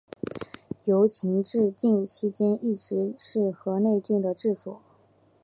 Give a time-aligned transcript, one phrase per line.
[0.85, 4.81] 由秦至晋期间一直是河内郡的治所。